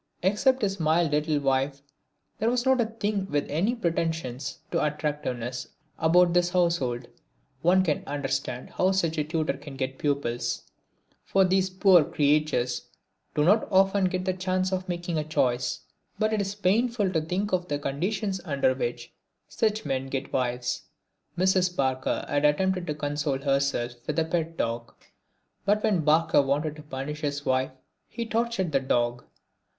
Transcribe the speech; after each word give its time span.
Except 0.23 0.63
his 0.63 0.79
mild 0.79 1.11
little 1.11 1.39
wife 1.39 1.83
there 2.39 2.49
was 2.49 2.65
not 2.65 2.81
a 2.81 2.87
thing 2.87 3.27
with 3.29 3.45
any 3.51 3.75
pretensions 3.75 4.57
to 4.71 4.83
attractiveness 4.83 5.67
about 5.99 6.33
this 6.33 6.49
household. 6.49 7.07
One 7.61 7.83
can 7.83 8.01
understand 8.07 8.71
how 8.71 8.93
such 8.93 9.19
a 9.19 9.23
tutor 9.23 9.53
can 9.53 9.75
get 9.75 9.99
pupils, 9.99 10.63
for 11.23 11.45
these 11.45 11.69
poor 11.69 12.03
creatures 12.03 12.87
do 13.35 13.43
not 13.43 13.67
often 13.71 14.05
get 14.05 14.25
the 14.25 14.33
chance 14.33 14.71
of 14.71 14.89
making 14.89 15.19
a 15.19 15.23
choice. 15.23 15.81
But 16.17 16.33
it 16.33 16.41
is 16.41 16.55
painful 16.55 17.11
to 17.13 17.21
think 17.21 17.51
of 17.53 17.67
the 17.67 17.77
conditions 17.77 18.41
under 18.43 18.73
which 18.73 19.13
such 19.49 19.85
men 19.85 20.07
get 20.07 20.33
wives. 20.33 20.81
Mrs. 21.37 21.75
Barker 21.75 22.25
had 22.27 22.43
attempted 22.43 22.87
to 22.87 22.95
console 22.95 23.37
herself 23.37 23.93
with 24.07 24.17
a 24.17 24.25
pet 24.25 24.57
dog, 24.57 24.95
but 25.63 25.83
when 25.83 25.99
Barker 25.99 26.41
wanted 26.41 26.75
to 26.77 26.81
punish 26.81 27.21
his 27.21 27.45
wife 27.45 27.69
he 28.09 28.25
tortured 28.25 28.71
the 28.71 28.79
dog. 28.79 29.25